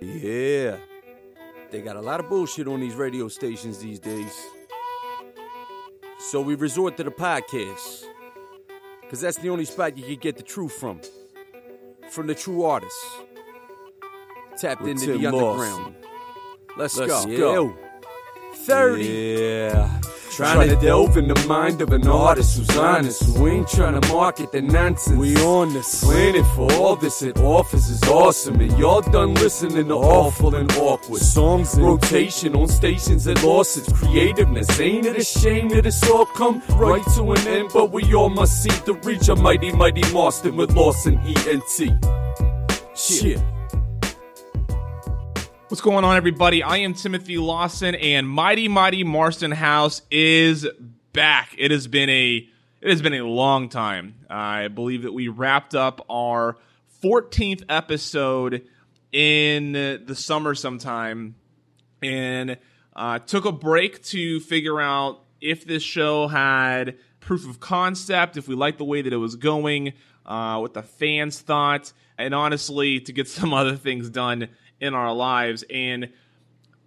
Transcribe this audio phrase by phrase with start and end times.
[0.00, 0.76] Yeah.
[1.70, 4.32] They got a lot of bullshit on these radio stations these days.
[6.18, 8.04] So we resort to the podcast.
[9.02, 11.00] Because that's the only spot you can get the truth from.
[12.10, 13.04] From the true artists.
[14.58, 15.70] Tapped With into Tim the Lawson.
[15.72, 15.94] underground.
[16.76, 17.36] Let's, Let's go.
[17.72, 17.76] go.
[18.54, 19.04] 30.
[19.04, 20.00] Yeah.
[20.36, 24.08] Trying to delve in the mind of an artist who's honest, who ain't trying to
[24.12, 25.16] market the nonsense.
[25.16, 26.02] We on this.
[26.02, 30.70] Planning for all this It offers is awesome, and y'all done listening to awful and
[30.72, 34.80] awkward songs rotation on stations that lost its creativeness.
[34.80, 37.70] Ain't it a shame that it's all come right to an end?
[37.72, 42.04] But we all must seek to reach a mighty, mighty Marsten with Lawson ENT.
[42.96, 43.40] Shit.
[45.74, 46.62] What's going on, everybody?
[46.62, 50.68] I am Timothy Lawson, and Mighty Mighty Marsten House is
[51.12, 51.52] back.
[51.58, 52.48] It has been a
[52.80, 54.14] it has been a long time.
[54.30, 56.56] I believe that we wrapped up our
[57.02, 58.68] 14th episode
[59.10, 61.34] in the summer sometime,
[62.00, 62.56] and
[62.94, 68.46] uh, took a break to figure out if this show had proof of concept, if
[68.46, 69.92] we liked the way that it was going,
[70.24, 74.50] uh, what the fans thought, and honestly, to get some other things done
[74.84, 75.64] in our lives.
[75.70, 76.10] And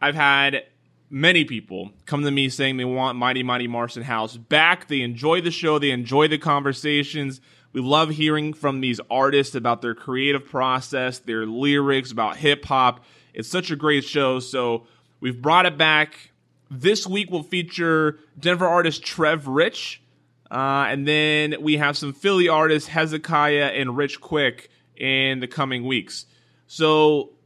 [0.01, 0.63] I've had
[1.09, 4.87] many people come to me saying they want Mighty Mighty Marsten House back.
[4.87, 7.41] They enjoy the show, they enjoy the conversations.
[7.73, 13.03] We love hearing from these artists about their creative process, their lyrics, about hip hop.
[13.33, 14.39] It's such a great show.
[14.39, 14.87] So
[15.19, 16.31] we've brought it back.
[16.71, 20.01] This week will feature Denver artist Trev Rich.
[20.49, 25.85] Uh, and then we have some Philly artists, Hezekiah and Rich Quick, in the coming
[25.85, 26.25] weeks.
[26.67, 27.36] So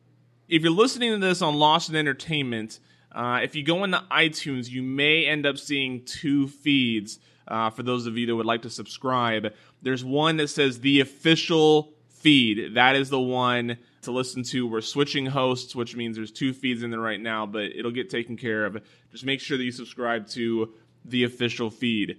[0.52, 2.80] if you're listening to this on Lost in Entertainment,
[3.13, 7.19] uh, if you go into iTunes, you may end up seeing two feeds.
[7.47, 10.99] Uh, for those of you that would like to subscribe, there's one that says the
[10.99, 12.75] official feed.
[12.75, 14.67] That is the one to listen to.
[14.67, 18.09] We're switching hosts, which means there's two feeds in there right now, but it'll get
[18.09, 18.77] taken care of.
[19.09, 20.73] Just make sure that you subscribe to
[21.05, 22.17] the official feed.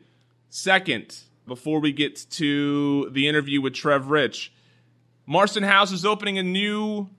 [0.48, 4.54] Second, before we get to the interview with Trev Rich,
[5.26, 7.10] Marsten House is opening a new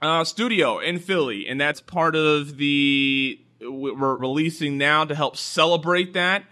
[0.00, 6.12] uh, studio in Philly, and that's part of the we're releasing now to help celebrate
[6.14, 6.44] that.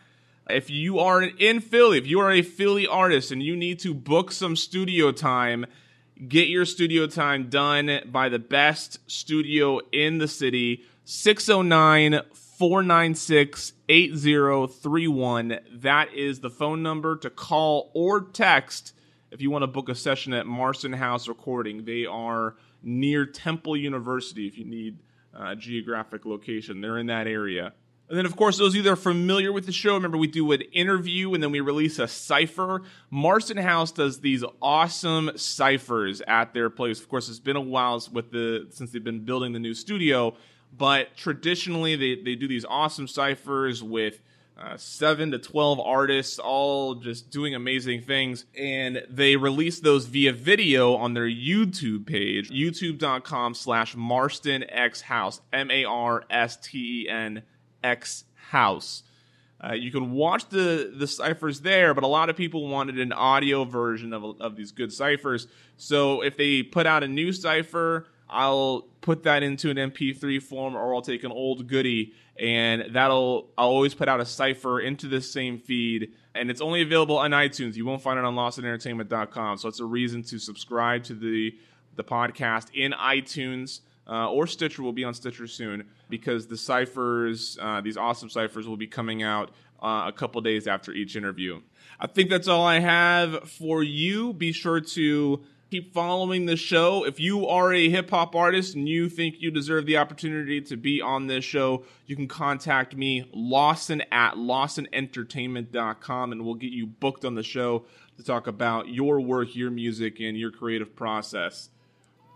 [0.49, 3.95] If you are in Philly, if you are a Philly artist and you need to
[3.95, 5.67] book some studio time,
[6.29, 15.59] get your studio time done by the best studio in the city, 609 496 8031.
[15.73, 18.93] That is the phone number to call or text
[19.37, 21.85] if you want to book a session at Marsten House Recording.
[21.85, 24.97] They are near Temple University if you need
[25.39, 26.81] a geographic location.
[26.81, 27.75] They're in that area.
[28.09, 30.27] And then, of course, those of you that are familiar with the show, remember we
[30.27, 32.81] do an interview and then we release a cipher.
[33.11, 36.99] Marsten House does these awesome ciphers at their place.
[36.99, 40.35] Of course, it's been a while with the since they've been building the new studio,
[40.75, 44.23] but traditionally they, they do these awesome ciphers with
[44.59, 48.47] uh, seven to 12 artists, all just doing amazing things.
[48.59, 55.41] And they release those via video on their YouTube page, youtube.com slash Marsten X House,
[55.53, 57.43] M A R S T E N
[57.85, 59.03] X House.
[59.63, 63.13] Uh, you can watch the the ciphers there, but a lot of people wanted an
[63.13, 65.49] audio version of, of these good ciphers.
[65.77, 70.77] So if they put out a new cipher, I'll put that into an MP3 form,
[70.77, 75.09] or I'll take an old goodie and that'll I'll always put out a cipher into
[75.09, 77.77] this same feed, and it's only available on iTunes.
[77.77, 81.55] You won't find it on LostInEntertainment.com, so it's a reason to subscribe to the
[81.97, 83.81] the podcast in iTunes.
[84.09, 88.69] Uh, or Stitcher will be on Stitcher soon because the ciphers, uh, these awesome ciphers,
[88.69, 89.51] will be coming out
[89.83, 91.61] uh, a couple days after each interview.
[91.99, 94.33] I think that's all I have for you.
[94.33, 95.41] Be sure to
[95.71, 97.05] keep following the show.
[97.05, 100.77] If you are a hip hop artist and you think you deserve the opportunity to
[100.77, 106.87] be on this show, you can contact me, Lawson at LawsonEntertainment.com, and we'll get you
[106.87, 107.85] booked on the show
[108.17, 111.71] to talk about your work, your music, and your creative process.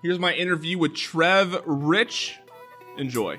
[0.02, 2.38] Here's my interview with Trev Rich.
[2.96, 3.38] Enjoy.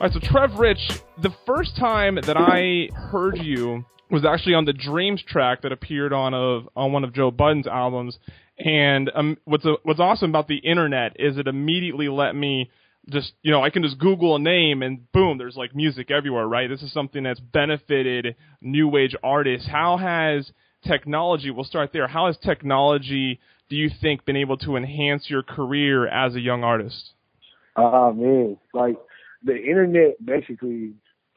[0.00, 4.66] All right, so Trev Rich, the first time that I heard you was actually on
[4.66, 8.18] the Dreams track that appeared on a on one of Joe Budden's albums.
[8.58, 12.70] And um, what's a, what's awesome about the internet is it immediately let me
[13.08, 16.46] just you know I can just Google a name and boom, there's like music everywhere,
[16.46, 16.68] right?
[16.68, 19.66] This is something that's benefited new age artists.
[19.66, 20.52] How has
[20.86, 21.50] technology?
[21.50, 22.06] We'll start there.
[22.06, 26.62] How has technology, do you think, been able to enhance your career as a young
[26.62, 27.12] artist?
[27.76, 28.98] Ah uh, man, like
[29.42, 30.92] the internet basically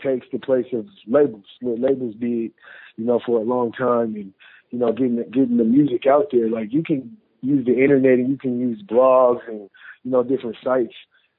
[0.06, 1.46] takes the place of labels.
[1.62, 2.52] What labels did,
[2.96, 4.34] you know, for a long time, and
[4.72, 6.50] you know, getting getting the music out there.
[6.50, 9.70] Like you can use the internet and you can use blogs and
[10.04, 10.94] you know different sites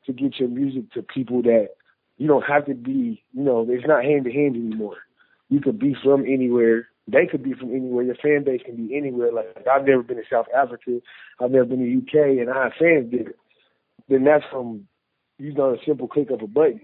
[0.06, 1.70] to get your music to people that
[2.18, 3.22] you don't have to be.
[3.32, 4.96] You know, it's not hand to hand anymore.
[5.48, 6.88] You could be from anywhere.
[7.08, 8.04] They could be from anywhere.
[8.04, 9.32] Your fan base can be anywhere.
[9.32, 11.00] Like I've never been to South Africa.
[11.40, 13.34] I've never been to UK, and I have fans there.
[14.08, 14.88] Then that's from
[15.38, 16.80] you know a simple click of a button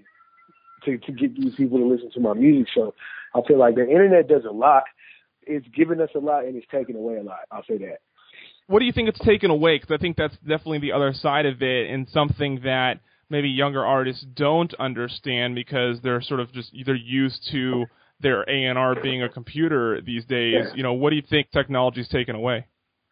[0.84, 2.68] to to get these people to listen to my music.
[2.74, 2.94] So
[3.34, 4.84] I feel like the internet does a lot.
[5.42, 7.40] It's given us a lot and it's taken away a lot.
[7.50, 7.98] I'll say that.
[8.66, 9.76] What do you think it's taken away?
[9.76, 13.84] Because I think that's definitely the other side of it, and something that maybe younger
[13.84, 17.86] artists don't understand because they're sort of just they're used to
[18.20, 20.54] their A and R being a computer these days.
[20.68, 20.74] Yeah.
[20.74, 22.66] You know, what do you think technology's taken away?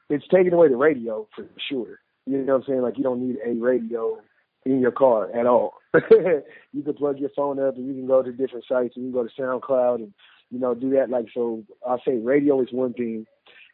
[0.09, 1.99] It's taken away the radio for sure.
[2.27, 2.83] You know what I'm saying?
[2.83, 4.19] Like you don't need a radio
[4.65, 5.75] in your car at all.
[5.95, 9.13] you can plug your phone up and you can go to different sites and you
[9.13, 10.13] can go to SoundCloud and
[10.51, 11.11] you know do that.
[11.11, 13.27] Like so, I'll say radio is one thing,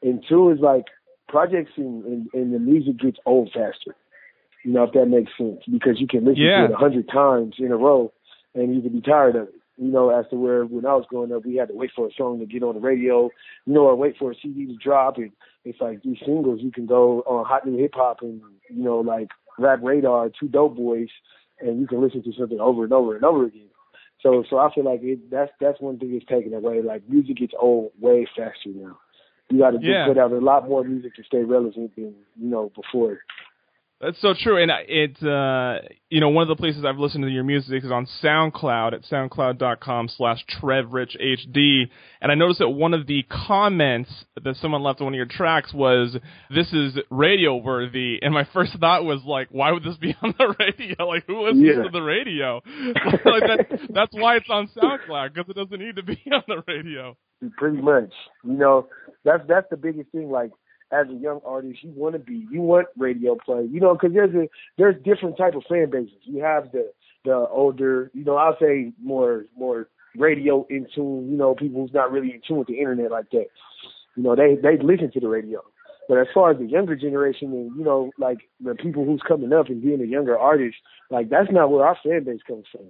[0.03, 0.85] and two is like
[1.29, 3.97] projects and, and, the music gets old faster.
[4.65, 6.67] You know if that makes sense because you can listen yeah.
[6.67, 8.13] to it a hundred times in a row
[8.55, 9.55] and you can be tired of it.
[9.77, 12.07] You know, as to where when I was growing up, we had to wait for
[12.07, 13.29] a song to get on the radio,
[13.67, 15.19] you know, or wait for a CD to drop.
[15.19, 15.33] And
[15.67, 18.41] it's like these singles, you can go on Hot New Hip Hop and
[18.71, 21.09] you know, like Rap Radar, 2DopeBoyz,
[21.61, 23.69] and you can listen to something over and over and over again.
[24.23, 26.83] So, so I feel like it, that's that's one thing that's taken away.
[26.83, 28.99] Like music gets old way faster now.
[29.51, 30.07] You got to yeah.
[30.09, 33.21] put out a lot more music to stay relevant than you know before.
[33.99, 35.79] That's so true, and it uh,
[36.11, 39.05] you know one of the places I've listened to your music is on SoundCloud at
[39.05, 41.89] soundcloud.com/slash TrevRichHD,
[42.21, 44.11] and I noticed that one of the comments
[44.45, 46.15] that someone left on one of your tracks was
[46.51, 50.35] "This is radio worthy," and my first thought was like, "Why would this be on
[50.39, 51.07] the radio?
[51.07, 51.83] Like, who listens yeah.
[51.85, 52.57] to the radio?
[52.67, 56.63] like that, that's why it's on SoundCloud because it doesn't need to be on the
[56.69, 57.17] radio."
[57.57, 58.13] Pretty much,
[58.45, 58.89] you know,
[59.25, 60.31] that's that's the biggest thing.
[60.31, 60.51] Like
[60.93, 62.47] as a young artist you want to be.
[62.51, 64.49] You want radio play, you know, because there's a
[64.79, 66.15] there's different type of fan bases.
[66.23, 66.93] You have the
[67.25, 71.29] the older, you know, I'll say more more radio in tune.
[71.31, 73.47] You know, people who's not really in tune with the internet like that.
[74.17, 75.63] You know, they they listen to the radio.
[76.09, 79.53] But as far as the younger generation and you know, like the people who's coming
[79.53, 80.77] up and being a younger artist,
[81.11, 82.87] like that's not where our fan base comes from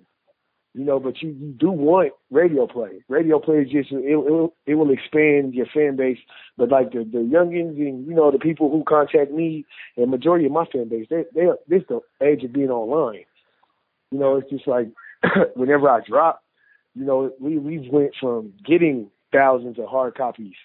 [0.76, 3.02] you know, but you, you do want radio play.
[3.08, 6.18] Radio play is just it, it, it will expand your fan base.
[6.58, 9.64] But like the the youngins and you know the people who contact me
[9.96, 13.24] and majority of my fan base, they they this the age of being online.
[14.10, 14.88] You know, it's just like
[15.54, 16.42] whenever I drop,
[16.94, 20.56] you know, we we went from getting thousands of hard copies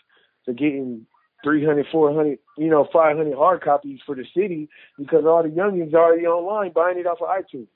[0.45, 1.05] to getting
[1.41, 4.67] 300, 400, you know, 500 hard copies for the city
[4.97, 7.67] because all the youngins are already online buying it off of iTunes.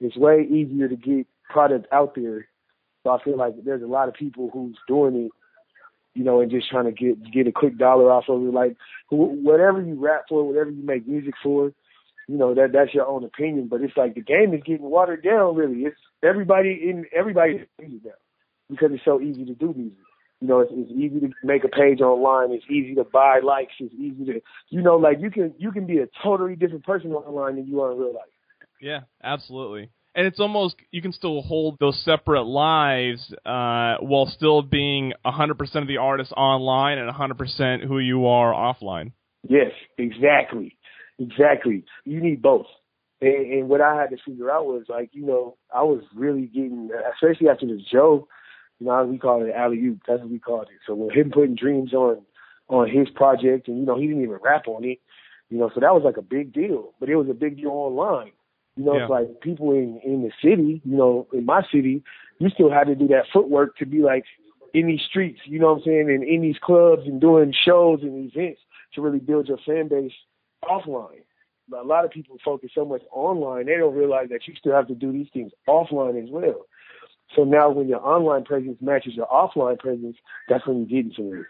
[0.00, 2.48] It's way easier to get product out there.
[3.02, 5.32] So I feel like there's a lot of people who's doing it,
[6.14, 8.52] you know, and just trying to get get a quick dollar off of it.
[8.52, 8.76] Like
[9.10, 11.72] whatever you rap for, whatever you make music for,
[12.26, 13.68] you know, that that's your own opinion.
[13.68, 15.54] But it's like the game is getting watered down.
[15.54, 18.10] Really, it's everybody in everybody music now
[18.68, 19.98] because it's so easy to do music.
[20.40, 22.52] You know, it's, it's easy to make a page online.
[22.52, 23.72] It's easy to buy likes.
[23.78, 27.12] It's easy to, you know, like you can you can be a totally different person
[27.12, 28.24] online than you are in real life.
[28.80, 34.62] Yeah, absolutely and it's almost you can still hold those separate lives uh, while still
[34.62, 39.12] being 100% of the artist online and 100% who you are offline.
[39.46, 40.76] Yes, exactly,
[41.18, 41.84] exactly.
[42.04, 42.66] You need both.
[43.20, 46.46] And, and what I had to figure out was like, you know, I was really
[46.46, 48.26] getting, especially after the Joe,
[48.80, 50.00] you know, we call it alley oop.
[50.08, 50.80] That's what we called it.
[50.86, 52.22] So with him putting dreams on
[52.68, 54.98] on his project, and you know, he didn't even rap on it.
[55.48, 56.92] You know, so that was like a big deal.
[56.98, 58.32] But it was a big deal online.
[58.76, 59.02] You know, yeah.
[59.02, 62.02] it's like people in in the city, you know, in my city,
[62.38, 64.24] you still had to do that footwork to be like
[64.74, 68.00] in these streets, you know what I'm saying, and in these clubs and doing shows
[68.02, 68.60] and events
[68.94, 70.12] to really build your fan base
[70.64, 71.22] offline.
[71.68, 74.74] But a lot of people focus so much online, they don't realize that you still
[74.74, 76.66] have to do these things offline as well.
[77.34, 80.16] So now when your online presence matches your offline presence,
[80.48, 81.46] that's when you get into it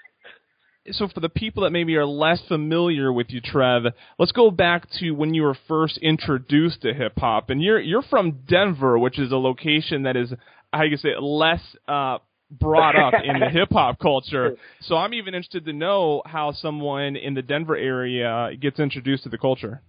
[0.92, 3.84] so for the people that maybe are less familiar with you, Trev,
[4.18, 7.50] let's go back to when you were first introduced to hip hop.
[7.50, 10.32] And you're you're from Denver, which is a location that is
[10.72, 12.18] how you say less uh,
[12.50, 14.56] brought up in the hip hop culture.
[14.82, 19.28] So I'm even interested to know how someone in the Denver area gets introduced to
[19.28, 19.82] the culture.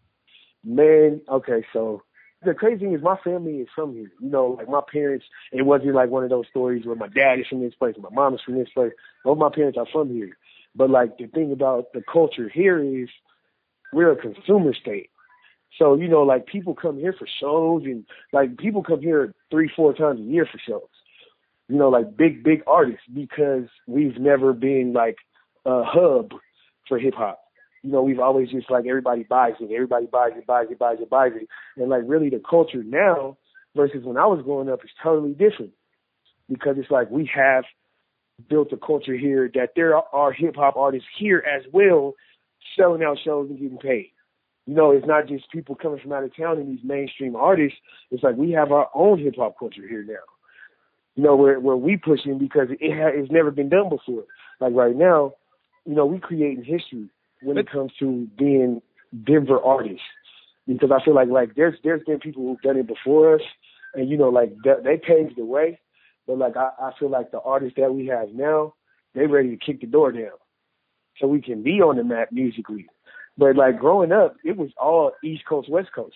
[0.63, 2.03] Man, okay, so
[2.43, 4.11] the crazy thing is my family is from here.
[4.19, 7.39] You know, like my parents, it wasn't like one of those stories where my dad
[7.39, 8.91] is from this place, and my mom is from this place.
[9.23, 10.37] Both my parents are from here.
[10.77, 13.09] But like the thing about the culture here is
[13.91, 15.09] we're a consumer state.
[15.77, 19.69] So, you know, like people come here for shows and like people come here three,
[19.75, 20.89] four times a year for shows.
[21.67, 25.17] You know, like big, big artists because we've never been like
[25.65, 26.31] a hub
[26.87, 27.39] for hip hop.
[27.83, 30.99] you know, we've always just like everybody buys it, everybody buys it, buys it, buys
[31.01, 31.47] it, buys it.
[31.75, 33.37] And like really the culture now
[33.75, 35.71] versus when I was growing up is totally different.
[36.49, 37.65] Because it's like we have
[38.49, 42.13] built a culture here that there are hip hop artists here as well
[42.77, 44.11] selling out shows and getting paid.
[44.65, 47.77] You know, it's not just people coming from out of town and these mainstream artists.
[48.11, 50.15] It's like we have our own hip hop culture here now.
[51.15, 54.25] You know, where where we pushing because it ha- it's never been done before.
[54.59, 55.33] Like right now,
[55.85, 57.09] you know, we creating history
[57.41, 58.81] when it comes to being
[59.25, 60.01] Denver artists.
[60.67, 63.41] Because I feel like like there's there's been people who've done it before us,
[63.95, 65.79] and you know like they, they paved the way.
[66.27, 68.73] But like I, I feel like the artists that we have now,
[69.15, 70.37] they ready to kick the door down,
[71.19, 72.85] so we can be on the map musically.
[73.37, 76.15] But like growing up, it was all East Coast, West Coast.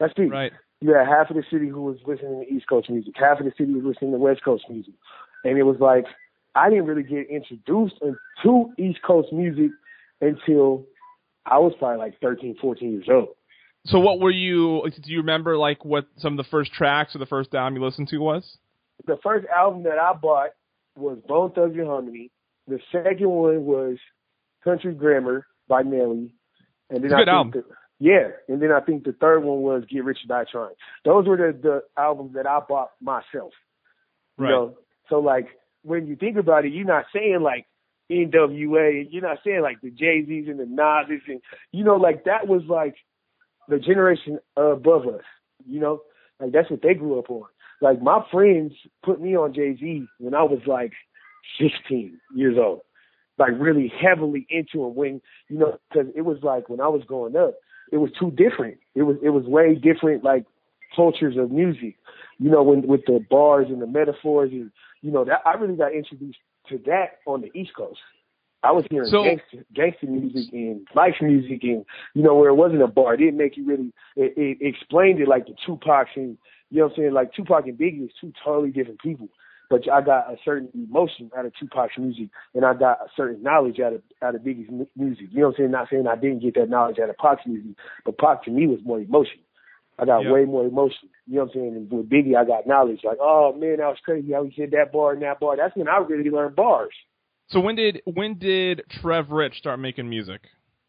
[0.00, 0.26] That's me.
[0.26, 0.52] Right.
[0.80, 3.46] You had half of the city who was listening to East Coast music, half of
[3.46, 4.94] the city was listening to West Coast music,
[5.44, 6.04] and it was like
[6.54, 7.96] I didn't really get introduced
[8.42, 9.70] to East Coast music
[10.20, 10.84] until
[11.46, 13.28] I was probably like 13, 14 years old.
[13.86, 14.82] So what were you?
[15.02, 17.84] Do you remember like what some of the first tracks or the first album you
[17.84, 18.58] listened to was?
[19.06, 20.50] The first album that I bought
[20.96, 22.30] was Bone Thugs-n-Harmony.
[22.66, 23.96] The second one was
[24.64, 26.34] Country Grammar by Nelly.
[26.90, 27.52] And then a good album.
[27.54, 27.64] The,
[28.00, 30.74] yeah, and then I think the third one was Get Rich or Die Trying.
[31.04, 33.52] Those were the the albums that I bought myself.
[34.36, 34.48] Right.
[34.48, 34.78] You know,
[35.10, 35.48] so like
[35.82, 37.66] when you think about it, you're not saying like
[38.10, 41.40] NWA, you're not saying like the Jay Z's and the Nas's, and
[41.72, 42.94] you know, like that was like
[43.68, 45.24] the generation above us.
[45.66, 46.02] You know,
[46.40, 47.44] like that's what they grew up on.
[47.80, 48.72] Like my friends
[49.04, 50.92] put me on Jay Z when I was like
[51.60, 52.80] 16 years old,
[53.38, 54.94] like really heavily into him.
[54.94, 57.54] When you know, because it was like when I was growing up,
[57.92, 58.78] it was too different.
[58.94, 60.44] It was it was way different, like
[60.94, 61.96] cultures of music.
[62.38, 64.70] You know, when with the bars and the metaphors and
[65.02, 68.00] you know that I really got introduced to that on the East Coast.
[68.64, 72.56] I was hearing so, gangster, gangster music and life music, and you know where it
[72.56, 73.14] wasn't a bar.
[73.14, 73.92] It didn't make you really.
[74.16, 76.36] It, it explained it like the Tupac and
[76.70, 77.12] you know what I'm saying.
[77.12, 79.28] Like Tupac and Biggie is two totally different people,
[79.70, 83.42] but I got a certain emotion out of Tupac's music, and I got a certain
[83.42, 85.26] knowledge out of out of Biggie's music.
[85.30, 85.70] You know what I'm saying?
[85.70, 87.72] Not saying I didn't get that knowledge out of Pac's music,
[88.04, 89.40] but Pac to me was more emotion.
[89.98, 90.32] I got yeah.
[90.32, 91.08] way more emotion.
[91.26, 91.76] You know what I'm saying?
[91.76, 93.00] And with Biggie, I got knowledge.
[93.04, 95.56] Like, oh man, that was crazy how he hit that bar and that bar.
[95.56, 96.94] That's when I really learned bars.
[97.48, 100.42] So when did when did Trev Rich start making music?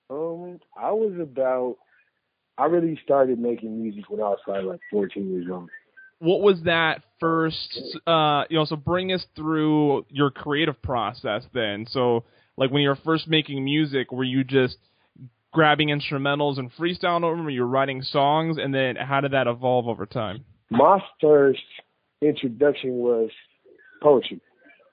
[0.09, 1.77] Um, I was about.
[2.59, 5.69] I really started making music when I was probably like 14 years old.
[6.19, 7.79] What was that first?
[8.05, 11.85] Uh, you know, so bring us through your creative process then.
[11.89, 12.25] So,
[12.57, 14.75] like when you were first making music, were you just
[15.53, 17.45] grabbing instrumentals and freestyling over them?
[17.45, 20.43] Were you writing songs, and then how did that evolve over time?
[20.69, 21.61] My first
[22.21, 23.29] introduction was
[24.03, 24.41] poetry.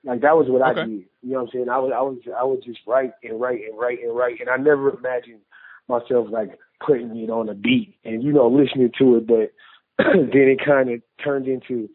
[0.05, 0.81] Like that was what okay.
[0.81, 1.03] I did.
[1.21, 1.69] You know what I'm saying?
[1.69, 4.49] I was I was I would just write and write and write and write and
[4.49, 5.41] I never imagined
[5.87, 9.51] myself like putting it on a beat and you know listening to it, but
[9.97, 11.89] then it kind of turned into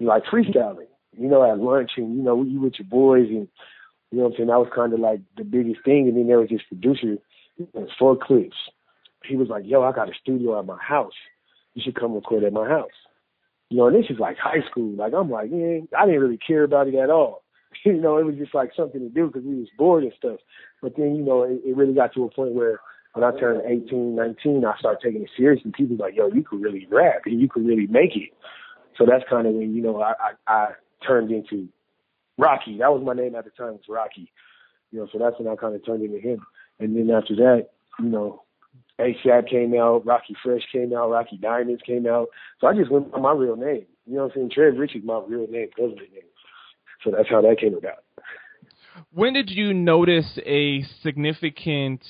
[0.00, 0.86] like freestyling.
[1.12, 3.48] You know, at lunch and you know you with your boys and
[4.10, 4.48] you know what I'm saying.
[4.48, 6.06] That was kind of like the biggest thing.
[6.08, 7.16] And then there was this producer,
[7.98, 8.56] four clips.
[9.24, 11.14] He was like, "Yo, I got a studio at my house.
[11.74, 12.90] You should come record at my house."
[13.70, 14.94] You know, and this is like high school.
[14.94, 17.42] Like I'm like, yeah, I didn't really care about it at all.
[17.84, 20.38] you know, it was just like something to do because we was bored and stuff.
[20.80, 22.80] But then, you know, it, it really got to a point where
[23.14, 26.42] when I turned 18, 19, I started taking it serious, and people like, yo, you
[26.42, 28.30] could really rap and you could really make it.
[28.96, 30.12] So that's kind of when, you know, I,
[30.46, 30.66] I, I
[31.06, 31.68] turned into
[32.36, 32.78] Rocky.
[32.78, 34.32] That was my name at the time, was Rocky.
[34.90, 36.46] You know, so that's when I kind of turned into him.
[36.80, 38.42] And then after that, you know,
[39.00, 42.28] ASAP came out, Rockie Fresh came out, Rocky Diamonds came out.
[42.60, 43.86] So I just went by my real name.
[44.06, 44.50] You know what I'm saying?
[44.54, 46.22] Trev Rich is my real name, government name.
[47.04, 48.04] So that's how that came about.
[49.12, 52.02] When did you notice a significant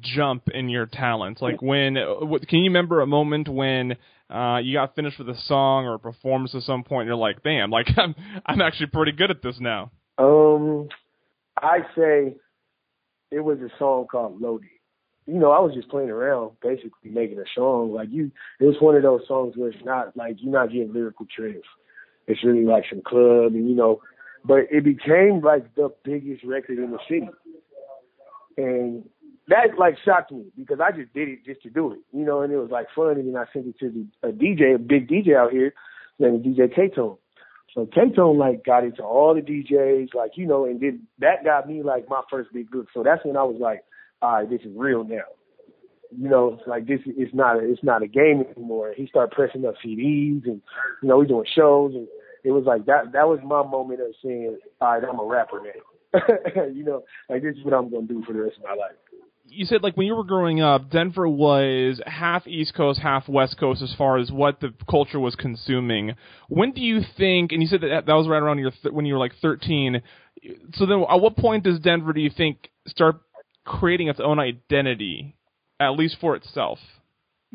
[0.00, 1.40] jump in your talent?
[1.42, 1.94] Like when?
[1.94, 3.96] Can you remember a moment when
[4.30, 7.02] uh, you got finished with a song or a performance at some point?
[7.02, 7.70] And you're like, "Damn!
[7.70, 8.14] Like I'm
[8.46, 10.88] I'm actually pretty good at this now." Um,
[11.56, 12.36] I say
[13.30, 14.68] it was a song called Loaded.
[15.26, 17.92] You know, I was just playing around, basically making a song.
[17.92, 20.92] Like you, it was one of those songs where it's not like you're not getting
[20.92, 21.66] lyrical tricks.
[22.26, 24.00] It's really like some club, and you know,
[24.44, 27.28] but it became like the biggest record in the city.
[28.56, 29.08] And
[29.48, 32.40] that like shocked me because I just did it just to do it, you know,
[32.40, 33.18] and it was like fun.
[33.18, 35.74] And then I sent it to the, a DJ, a big DJ out here
[36.18, 37.16] named DJ K-Tone.
[37.74, 41.68] So K-Tone like got into all the DJs, like, you know, and then that got
[41.68, 42.86] me like my first big book.
[42.94, 43.84] So that's when I was like,
[44.22, 45.24] all right, this is real now.
[46.16, 48.94] You know, like this is not a, it's not a game anymore.
[48.96, 50.62] He started pressing up CDs and,
[51.02, 52.06] you know, we doing shows and
[52.44, 55.60] it was like that that was my moment of saying, all right, I'm a rapper
[55.60, 56.24] now.
[56.72, 58.94] you know, like this is what I'm gonna do for the rest of my life.
[59.46, 63.58] You said like when you were growing up, Denver was half East Coast, half West
[63.58, 66.14] Coast as far as what the culture was consuming.
[66.48, 67.52] When do you think?
[67.52, 70.02] And you said that that was right around your th- when you were like 13.
[70.74, 73.20] So then, at what point does Denver do you think start
[73.64, 75.36] creating its own identity,
[75.80, 76.78] at least for itself?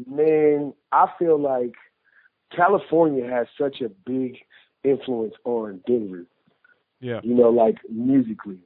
[0.07, 1.73] Man, I feel like
[2.55, 4.37] California has such a big
[4.83, 6.25] influence on Denver.
[7.01, 7.19] Yeah.
[7.23, 8.59] You know, like musically.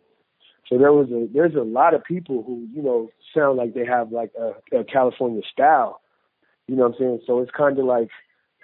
[0.69, 3.85] So there was a there's a lot of people who you know sound like they
[3.85, 6.01] have like a, a California style.
[6.67, 7.21] You know what I'm saying?
[7.27, 8.09] So it's kind of like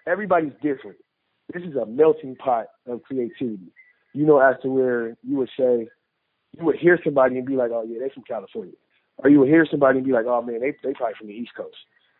[0.07, 0.97] everybody's different.
[1.53, 3.73] This is a melting pot of creativity.
[4.13, 5.89] You know, as to where you would say
[6.57, 8.73] you would hear somebody and be like, oh yeah, they're from California,
[9.17, 11.33] or you would hear somebody and be like, oh man, they they probably from the
[11.33, 11.75] East Coast.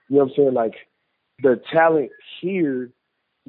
[0.10, 0.54] You know what I'm saying?
[0.54, 0.76] Like
[1.42, 2.92] the talent here,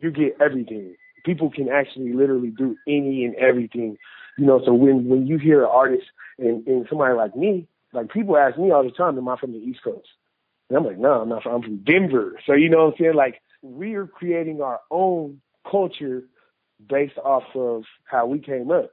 [0.01, 0.95] you get everything.
[1.25, 3.99] People can actually literally do any and everything
[4.39, 6.07] you know, so when when you hear an artist
[6.39, 9.53] and, and somebody like me, like people ask me all the time, am I from
[9.53, 10.09] the East Coast?
[10.69, 11.43] And I'm like, no, I'm not.
[11.43, 12.39] From, I'm from Denver.
[12.47, 13.15] So you know what I'm saying?
[13.15, 16.23] Like we are creating our own culture
[16.89, 18.91] based off of how we came up.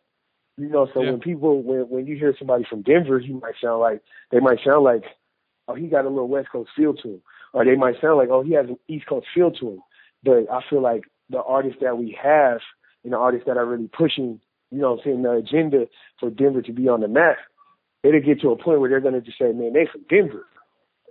[0.58, 1.12] You know, so yeah.
[1.12, 4.02] when people when when you hear somebody from Denver, you might sound like
[4.32, 5.04] they might sound like,
[5.68, 7.22] oh, he got a little West Coast feel to him,
[7.54, 9.80] or they might sound like, oh, he has an East Coast feel to him.
[10.24, 12.60] But I feel like the artists that we have
[13.04, 15.88] and the artists that are really pushing you know what I'm saying, the agenda
[16.20, 17.38] for Denver to be on the map,
[18.04, 20.46] it'll get to a point where they're going to just say, man, they from Denver.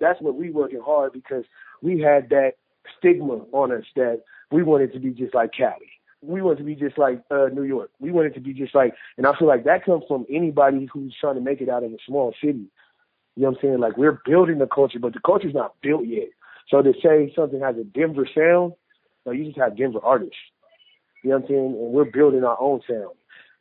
[0.01, 1.45] That's what we working hard because
[1.83, 2.53] we had that
[2.99, 5.91] stigma on us that we wanted to be just like Cali.
[6.23, 7.91] We wanted to be just like uh, New York.
[7.99, 11.15] We wanted to be just like, and I feel like that comes from anybody who's
[11.21, 12.71] trying to make it out of a small city.
[13.37, 13.81] You know what I'm saying?
[13.81, 16.29] Like we're building the culture, but the culture's not built yet.
[16.69, 18.73] So to say something has a Denver sound,
[19.25, 20.37] no, you just have Denver artists.
[21.23, 21.67] You know what I'm saying?
[21.67, 23.15] And we're building our own sound.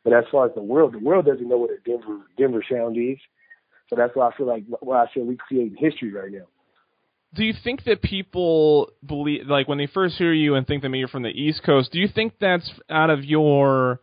[0.06, 2.96] But as far as the world, the world doesn't know what a Denver Denver sound
[2.96, 3.18] is.
[3.90, 6.46] So that's why I feel like why I feel we create history right now.
[7.34, 10.90] Do you think that people believe, like when they first hear you and think that
[10.90, 14.00] maybe you're from the East Coast, do you think that's out of your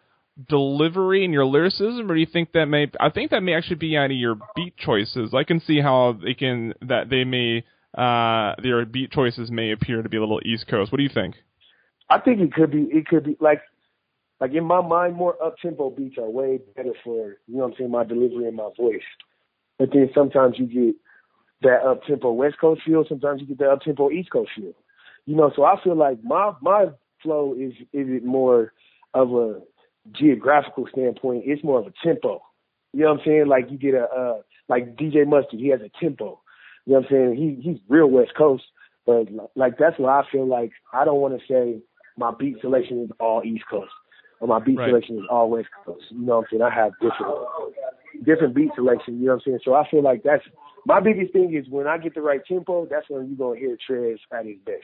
[0.49, 2.91] delivery and your lyricism, or do you think that may?
[2.99, 5.33] I think that may actually be out of your beat choices.
[5.33, 7.63] I can see how they can that they may
[7.97, 10.91] uh their beat choices may appear to be a little East Coast.
[10.91, 11.35] What do you think?
[12.09, 12.89] I think it could be.
[12.91, 13.61] It could be like
[14.43, 17.67] like in my mind, more up tempo beats are way better for you know what
[17.67, 18.99] I'm saying, my delivery and my voice.
[19.79, 20.95] But then sometimes you get
[21.61, 24.73] that up tempo West Coast feel, sometimes you get that up tempo East Coast feel.
[25.25, 26.87] You know, so I feel like my my
[27.21, 28.73] flow is is it more
[29.13, 29.61] of a
[30.11, 32.41] geographical standpoint, it's more of a tempo.
[32.91, 33.47] You know what I'm saying?
[33.47, 36.41] Like you get a uh like DJ Mustard, he has a tempo.
[36.85, 37.35] You know what I'm saying?
[37.37, 38.65] He he's real West Coast,
[39.05, 41.79] but like that's why I feel like I don't want to say
[42.17, 43.89] my beat selection is all East Coast
[44.43, 44.89] or my beat right.
[44.89, 46.03] selection is always Coast.
[46.09, 46.61] You know what I'm saying?
[46.61, 49.59] I have different different beat selection, you know what I'm saying?
[49.63, 50.43] So I feel like that's
[50.85, 53.77] my biggest thing is when I get the right tempo, that's when you're gonna hear
[53.87, 54.83] Trev at his best.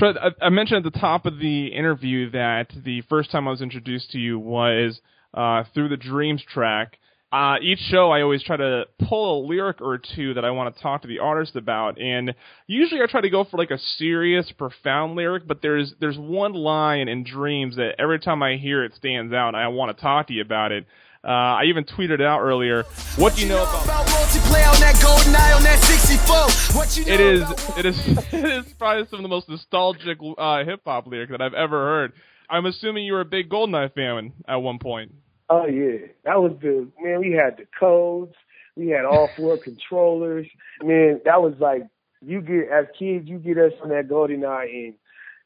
[0.00, 3.62] Trev, I mentioned at the top of the interview that the first time I was
[3.62, 5.00] introduced to you was
[5.32, 6.98] uh, through the Dreams track.
[7.30, 10.74] Uh, each show, I always try to pull a lyric or two that I want
[10.74, 12.34] to talk to the artist about, and
[12.66, 15.46] usually I try to go for like a serious, profound lyric.
[15.46, 19.48] But there's there's one line in Dreams that every time I hear it stands out,
[19.48, 20.86] and I want to talk to you about it.
[21.22, 21.28] Uh,
[21.60, 22.84] I even tweeted out earlier.
[23.16, 24.06] What do you know about?
[27.06, 27.42] It is
[27.76, 27.98] it is
[28.32, 31.76] it is probably some of the most nostalgic uh, hip hop lyric that I've ever
[31.76, 32.12] heard.
[32.48, 35.12] I'm assuming you were a big Goldeneye fan at one point.
[35.50, 37.20] Oh yeah, that was the man.
[37.20, 38.34] We had the codes.
[38.76, 40.46] We had all four controllers.
[40.82, 41.82] Man, that was like
[42.20, 44.94] you get as kids, you get us on that GoldenEye, and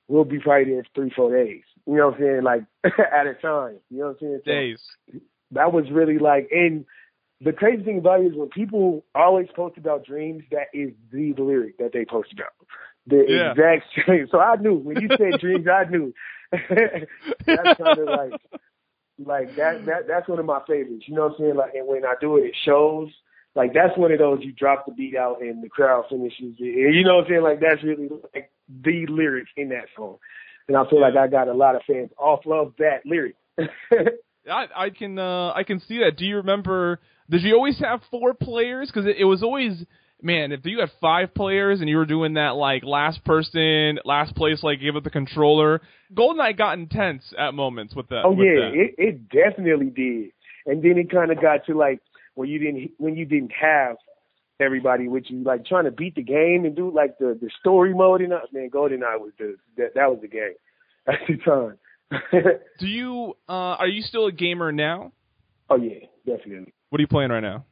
[0.08, 1.62] we'll be probably there for three, four days.
[1.86, 2.42] You know what I'm saying?
[2.42, 3.78] Like at a time.
[3.90, 4.40] You know what I'm saying?
[4.44, 4.80] So days.
[5.52, 6.86] That was really like, and
[7.40, 11.34] the crazy thing about it is when people always post about dreams, that is the
[11.36, 12.52] lyric that they post about.
[13.06, 13.50] The yeah.
[13.50, 14.28] exact same.
[14.30, 16.14] So I knew when you said dreams, I knew.
[16.52, 18.32] That's kind of like
[19.26, 21.04] like that that that's one of my favorites.
[21.06, 21.56] You know what I'm saying?
[21.56, 23.08] Like and when I do it it shows.
[23.54, 26.86] Like that's one of those you drop the beat out and the crowd finishes it.
[26.86, 27.42] And you know what I'm saying?
[27.42, 28.50] Like that's really like
[28.82, 30.16] the lyric in that song.
[30.68, 33.36] And I feel like I got a lot of fans off of that lyric.
[34.50, 36.16] I I can uh I can see that.
[36.16, 38.88] Do you remember did you always have four players?
[38.88, 39.84] Because it, it was always
[40.22, 44.34] man, if you had five players and you were doing that like last person, last
[44.34, 45.80] place, like give it the controller,
[46.14, 48.22] GoldenEye got intense at moments with that.
[48.24, 48.72] Oh with yeah, that.
[48.74, 50.32] it it definitely did.
[50.66, 52.00] And then it kind of got to like
[52.34, 53.96] when you didn't when you didn't have
[54.60, 57.94] everybody with you, like trying to beat the game and do like the the story
[57.94, 58.52] mode and that.
[58.52, 60.54] Man, GoldenEye was the that that was the game
[61.06, 61.78] at the time.
[62.78, 65.12] do you uh are you still a gamer now?
[65.68, 66.72] Oh yeah, definitely.
[66.90, 67.64] What are you playing right now?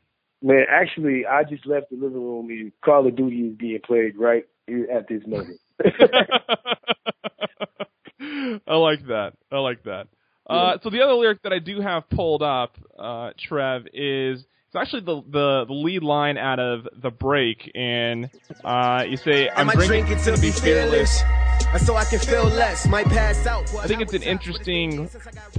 [0.42, 4.16] Man, actually, I just left the living room and Call of Duty is being played
[4.16, 5.60] right at this moment.
[8.66, 9.32] I like that.
[9.52, 10.08] I like that.
[10.46, 14.76] Uh, so the other lyric that I do have pulled up, uh, Trev, is it's
[14.76, 18.30] actually the, the, the lead line out of the break, and
[18.64, 21.22] uh, you say, "I'm drinking, drinking to be fearless."
[21.78, 22.86] so I can feel less.
[22.88, 23.72] Might pass out.
[23.76, 25.08] I think it's an interesting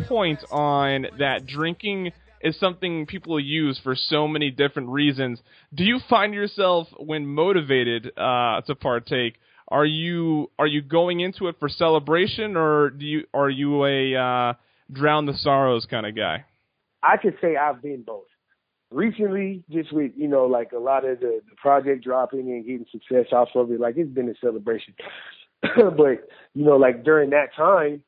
[0.07, 2.11] point on that drinking
[2.43, 5.39] is something people use for so many different reasons.
[5.73, 9.35] Do you find yourself when motivated uh, to partake?
[9.67, 14.15] Are you are you going into it for celebration, or do you are you a
[14.15, 14.53] uh,
[14.91, 16.45] drown the sorrows kind of guy?
[17.01, 18.25] I could say I've been both.
[18.91, 22.85] Recently, just with you know, like a lot of the, the project dropping and getting
[22.91, 24.93] success off of it, like it's been a celebration.
[25.61, 28.03] but you know, like during that time,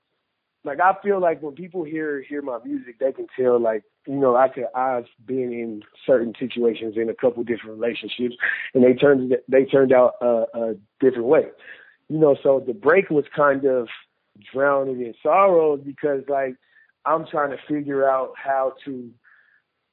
[0.64, 4.16] like I feel like when people hear hear my music, they can tell like you
[4.16, 8.36] know I could I've been in certain situations in a couple different relationships,
[8.74, 11.44] and they turned they turned out a, a different way.
[12.10, 13.88] You know, so the break was kind of
[14.54, 16.56] drowning in sorrows because like
[17.06, 19.10] I'm trying to figure out how to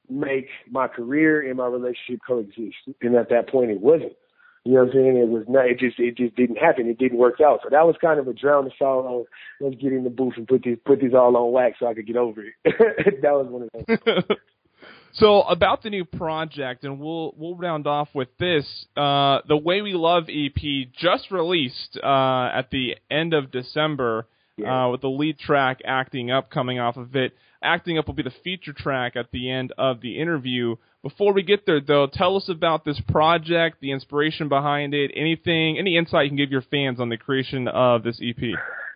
[0.09, 4.13] make my career and my relationship coexist, and at that point it wasn't.
[4.63, 5.17] You know what I'm saying?
[5.17, 5.65] It was not.
[5.65, 6.87] It just it just didn't happen.
[6.87, 7.61] It didn't work out.
[7.63, 9.25] So that was kind of a drown the sorrow.
[9.59, 11.95] Let's get in the booth and put these put these all on wax so I
[11.95, 12.53] could get over it.
[12.63, 14.37] that was one of those.
[15.13, 18.85] so about the new project, and we'll we'll round off with this.
[18.95, 24.27] Uh, the Way We Love EP just released uh, at the end of December.
[24.57, 24.85] Yeah.
[24.85, 27.33] Uh, with the lead track acting up coming off of it.
[27.63, 30.75] Acting up will be the feature track at the end of the interview.
[31.03, 35.77] Before we get there, though, tell us about this project, the inspiration behind it, anything,
[35.79, 38.37] any insight you can give your fans on the creation of this EP.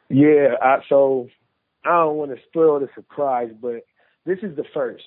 [0.09, 1.29] Yeah, I, so
[1.83, 3.85] I don't want to spoil the surprise, but
[4.25, 5.03] this is the first.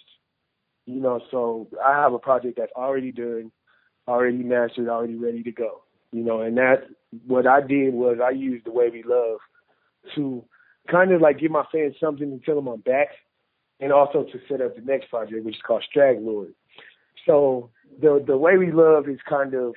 [0.86, 3.52] You know, so I have a project that's already done,
[4.06, 5.82] already mastered, already ready to go.
[6.12, 6.88] You know, and that
[7.26, 9.38] what I did was I used the way we love
[10.14, 10.44] to
[10.90, 13.08] kind of like give my fans something to tell them I'm back,
[13.80, 16.52] and also to set up the next project, which is called Straglord.
[17.26, 19.74] So the the way we love is kind of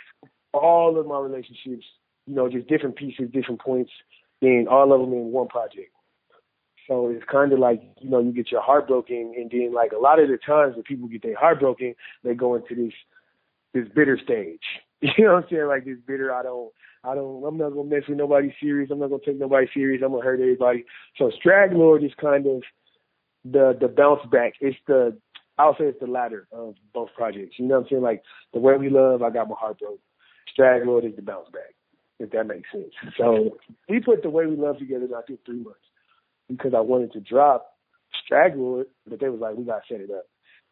[0.54, 1.86] all of my relationships,
[2.28, 3.92] you know, just different pieces, different points,
[4.42, 5.92] and all of them in one project.
[6.88, 9.92] So it's kind of like, you know, you get your heart broken and then like
[9.92, 12.94] a lot of the times when people get their heart broken, they go into this
[13.74, 14.60] this bitter stage.
[15.18, 15.68] You know what I'm saying?
[15.68, 16.72] Like this bitter, I don't
[17.04, 20.02] I don't I'm not gonna mess with nobody serious, I'm not gonna take nobody serious,
[20.04, 20.86] I'm gonna hurt everybody.
[21.18, 22.64] So Straglord is kind of
[23.44, 24.54] the the bounce back.
[24.62, 25.18] It's the
[25.58, 27.56] I'll say it's the latter of both projects.
[27.58, 28.02] You know what I'm saying?
[28.04, 30.00] Like the way we love, I got my heart broke.
[30.58, 31.74] Straglord is the bounce back,
[32.20, 32.94] if that makes sense.
[33.18, 33.58] So
[33.90, 35.80] we put the way we love together I think three months
[36.48, 37.74] because I wanted to drop
[38.30, 40.26] Straglord, but they was like, we gotta set it up.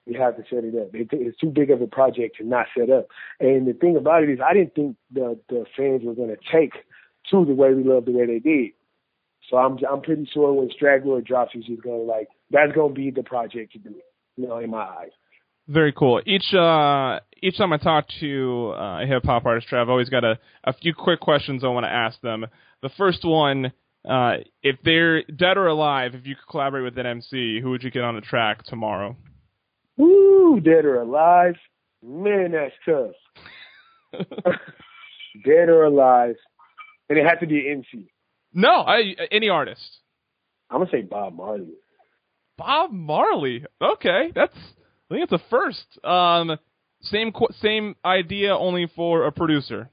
[0.06, 0.90] We have to set it up.
[0.94, 3.08] It's too big of a project to not set up.
[3.40, 6.74] And the thing about it is, I didn't think the the fans were gonna take
[7.32, 8.72] to the way we love the way they did.
[9.50, 13.12] So I'm I'm pretty sure when Straglord drops, he's just gonna like that's gonna be
[13.12, 13.96] the project to do
[14.40, 15.12] you know, in my eyes.
[15.68, 16.22] Very cool.
[16.26, 20.10] Each uh, each time I talk to uh, a hip hop artist, Trev, I've always
[20.10, 22.48] got a, a few quick questions I want to ask them.
[22.82, 23.72] The first one,
[24.10, 27.84] uh, if they're dead or alive, if you could collaborate with an MC, who would
[27.84, 29.16] you get on the track tomorrow?
[30.00, 31.56] Woo, dead or alive?
[32.02, 34.24] Man, that's tough.
[35.46, 36.36] dead or alive,
[37.10, 38.10] and it has to be an MC.
[38.54, 40.00] No, I, any artist.
[40.70, 41.74] I'm gonna say Bob Marley.
[42.58, 43.66] Bob Marley.
[43.82, 45.86] Okay, that's I think it's a first.
[46.04, 46.58] Um,
[47.02, 49.90] same same idea, only for a producer.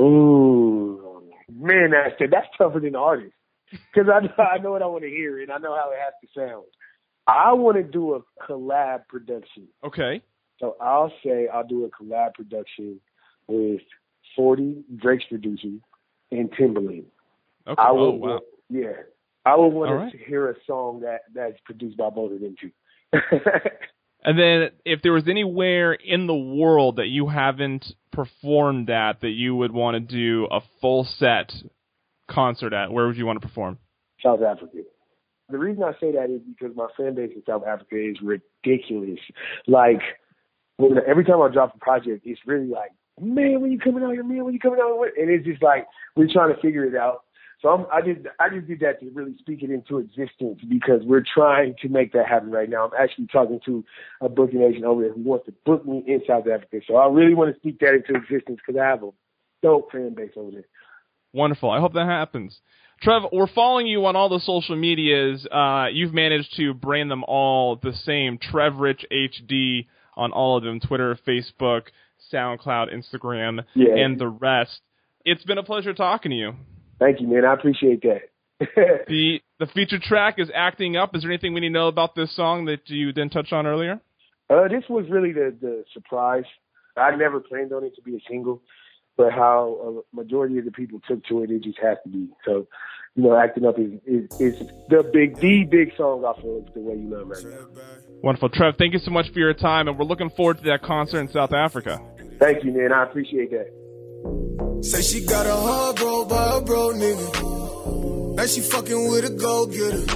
[0.00, 3.34] Ooh, man, that's that's tougher than artist
[3.70, 6.14] because I I know what I want to hear and I know how it has
[6.22, 6.64] to sound.
[7.30, 9.68] I want to do a collab production.
[9.84, 10.22] Okay.
[10.58, 13.00] So I'll say I'll do a collab production
[13.48, 13.80] with
[14.36, 15.78] 40 Drake's producer
[16.30, 17.06] and Timbaland.
[17.66, 17.82] Okay.
[17.82, 18.40] I will, oh, wow.
[18.68, 18.92] Yeah,
[19.44, 20.12] I would want right.
[20.12, 22.70] to hear a song that that's produced by both of them too.
[24.24, 29.30] and then, if there was anywhere in the world that you haven't performed at that
[29.30, 31.52] you would want to do a full set
[32.28, 33.78] concert at, where would you want to perform?
[34.22, 34.78] South Africa.
[35.50, 39.20] The reason I say that is because my fan base in South Africa is ridiculous.
[39.66, 40.00] Like,
[40.76, 44.12] when, every time I drop a project, it's really like, man, when you coming out
[44.12, 45.12] here, man, when you coming out here?
[45.16, 45.86] And it's just like,
[46.16, 47.24] we're trying to figure it out.
[47.62, 51.02] So I'm, I did I just did that to really speak it into existence because
[51.04, 52.86] we're trying to make that happen right now.
[52.86, 53.84] I'm actually talking to
[54.22, 56.80] a booking agent over there who wants to book me in South Africa.
[56.86, 59.10] So I really want to speak that into existence because I have a
[59.62, 60.64] dope fan base over there.
[61.32, 61.70] Wonderful.
[61.70, 62.58] I hope that happens.
[63.02, 65.46] Trev, we're following you on all the social medias.
[65.50, 68.36] Uh, you've managed to brand them all the same.
[68.38, 71.84] Trev Rich HD on all of them Twitter, Facebook,
[72.32, 73.94] SoundCloud, Instagram, Yeah.
[73.96, 74.80] and the rest.
[75.24, 76.54] It's been a pleasure talking to you.
[76.98, 77.44] Thank you, man.
[77.44, 78.20] I appreciate that.
[79.08, 81.14] The the featured track is acting up.
[81.14, 83.66] Is there anything we need to know about this song that you didn't touch on
[83.66, 84.00] earlier?
[84.50, 86.44] Uh, this was really the the surprise.
[86.96, 88.60] I never planned on it to be a single,
[89.16, 92.28] but how a majority of the people took to it, it just has to be.
[92.44, 92.66] So,
[93.16, 96.80] you know, acting up is is, is the big the big song off of the
[96.80, 97.82] way you love right now.
[98.22, 98.76] Wonderful, Trev.
[98.78, 101.28] Thank you so much for your time, and we're looking forward to that concert in
[101.28, 102.00] South Africa.
[102.38, 102.92] Thank you, man.
[102.92, 104.82] I appreciate that.
[104.82, 108.36] Say she got a heart broke by a bro nigga.
[108.36, 110.06] Now she fucking with a gold getter.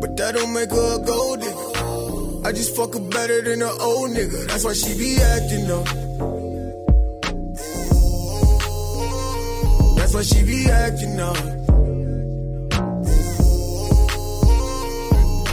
[0.00, 2.46] But that don't make her a gold digger.
[2.46, 4.48] I just fuck her better than an old nigga.
[4.48, 5.86] That's why she be acting up.
[10.12, 11.36] That's why she be acting up.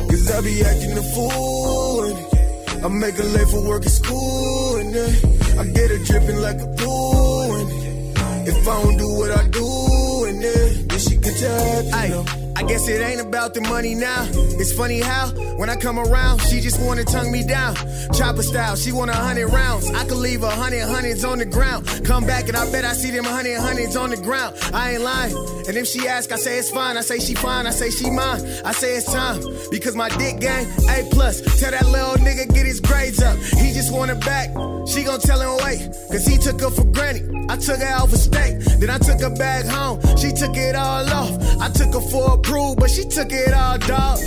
[0.10, 2.04] Cause I be acting a fool.
[2.04, 4.76] And I make her late for work at school.
[4.76, 7.56] And then I get her dripping like a pool.
[7.56, 11.50] And if I don't do what I do, and then, then she get to
[11.94, 12.39] acting up.
[12.60, 14.28] I guess it ain't about the money now.
[14.60, 17.74] It's funny how when I come around, she just wanna tongue me down.
[18.14, 19.90] Chopper style, she want a hundred rounds.
[19.92, 21.88] I could leave a hundred hundreds on the ground.
[22.04, 24.58] Come back and I bet I see them hundred hundreds on the ground.
[24.74, 25.34] I ain't lying.
[25.70, 26.98] And if she ask, I say it's fine.
[26.98, 27.66] I say she fine.
[27.66, 28.42] I say she mine.
[28.66, 29.42] I say it's time
[29.72, 31.40] because my dick gang A plus.
[31.62, 33.38] Tell that little nigga get his grades up.
[33.38, 34.50] He just want it back.
[34.90, 37.30] She gon' tell him wait, cause he took her for granted.
[37.48, 40.02] I took her out for steak, then I took her back home.
[40.18, 41.32] She took it all off.
[41.62, 44.20] I took her for a but she took it all, dog.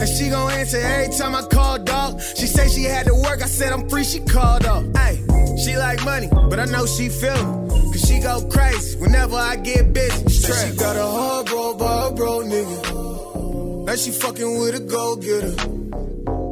[0.00, 2.20] And she gon' answer every time I call, dog.
[2.20, 4.84] She say she had to work, I said I'm free, she called off.
[4.96, 5.16] Hey,
[5.62, 7.68] she like money, but I know she feel.
[7.92, 10.28] Cause she go crazy whenever I get busy.
[10.28, 13.86] Say she got a heart broke by a bro nigga.
[13.86, 15.54] Now she fucking with a gold getter.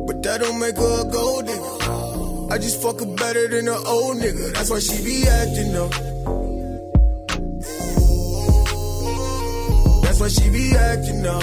[0.07, 2.53] But that don't make her a gold digger.
[2.53, 4.53] I just fuck her better than an old nigga.
[4.55, 5.93] That's why she be acting up.
[10.19, 11.43] That's why she be acting up.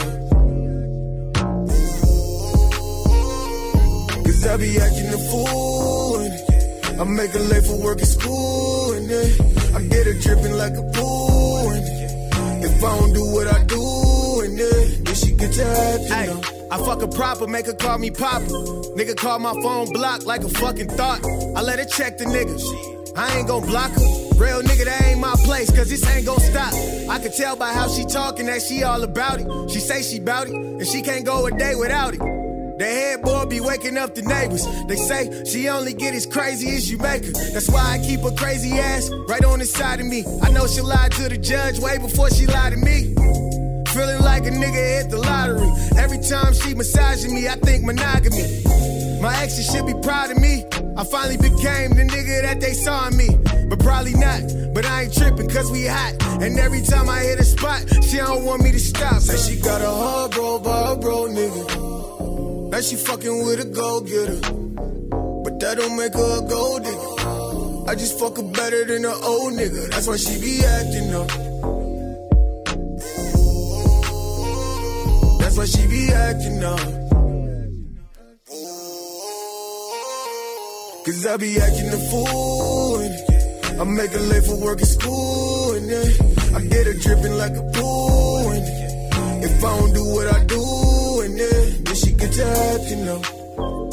[4.25, 6.17] Cause I be acting a fool.
[6.19, 8.91] And I make her late for work at school.
[8.91, 9.31] And then
[9.75, 11.69] I get her dripping like a pool.
[11.69, 16.37] And if I don't do what I do, and then, then she get to acting
[16.37, 16.45] up.
[16.69, 18.45] I fuck her proper, make her call me Papa.
[18.97, 21.23] Nigga call my phone blocked like a fucking thought.
[21.55, 23.15] I let her check the niggas.
[23.17, 24.24] I ain't gon' block her.
[24.37, 26.73] Real nigga, that ain't my place, cause this ain't gon' stop.
[27.09, 29.71] I can tell by how she talking that she all about it.
[29.71, 32.19] She say she bout it, and she can't go a day without it.
[32.77, 34.67] The head boy be waking up the neighbors.
[34.87, 37.31] They say she only get as crazy as you make her.
[37.31, 40.25] That's why I keep her crazy ass right on the side of me.
[40.43, 43.15] I know she lied to the judge way before she lied to me.
[43.95, 45.71] Feeling like a nigga hit the lottery.
[45.97, 48.43] Every time she massaging me, I think monogamy.
[49.21, 50.65] My exes should be proud of me.
[50.97, 53.29] I finally became the nigga that they saw in me.
[53.95, 54.43] Probably not.
[54.73, 56.15] But I ain't tripping cause we hot.
[56.43, 59.21] And every time I hit a spot, she don't want me to stop.
[59.21, 62.71] Say she got a heart broke by a bro nigga.
[62.71, 64.41] Now she fucking with a gold getter.
[65.45, 67.89] But that don't make her a gold digger.
[67.89, 69.89] I just fuck her better than an old nigga.
[69.91, 71.29] That's why she be acting up.
[75.39, 77.05] That's why she be acting up.
[81.05, 82.84] Cause I be acting a fool.
[83.79, 85.73] I make her late for work at school.
[85.73, 86.07] And then
[86.55, 88.51] I get her dripping like a pool.
[88.51, 93.11] And if I don't do what I do, and then, then she gets to you
[93.11, 93.84] up.